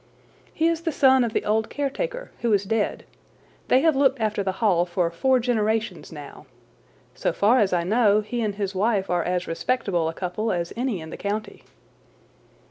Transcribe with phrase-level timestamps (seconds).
[0.51, 3.05] "He is the son of the old caretaker, who is dead.
[3.67, 6.47] They have looked after the Hall for four generations now.
[7.13, 10.73] So far as I know, he and his wife are as respectable a couple as
[10.75, 11.63] any in the county."